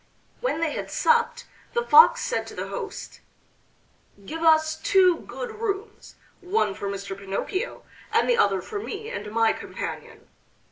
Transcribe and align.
When 0.39 0.61
they 0.61 0.71
had 0.71 0.89
supped 0.89 1.45
the 1.73 1.85
Fox 1.85 2.23
said 2.23 2.47
to 2.47 2.55
the 2.55 2.69
host: 2.69 3.19
"Give 4.25 4.41
us 4.41 4.77
two 4.81 5.17
good 5.27 5.51
rooms, 5.59 6.15
one 6.39 6.73
for 6.73 6.87
Mr. 6.89 7.15
Pinocchio, 7.15 7.83
and 8.11 8.27
the 8.27 8.35
other 8.35 8.63
for 8.63 8.79
me 8.79 9.11
and 9.11 9.31
my 9.31 9.53
companion. 9.53 10.27